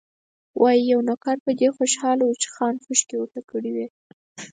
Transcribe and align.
وايي، 0.61 0.81
یو 0.91 0.99
نوکر 1.09 1.37
په 1.45 1.51
دې 1.59 1.67
خوشاله 1.75 2.23
و 2.25 2.33
چې 2.41 2.47
خان 2.55 2.75
خوشکې 2.83 3.15
ورته 3.19 3.41
کړې 3.49 3.71
وې. 3.75 3.87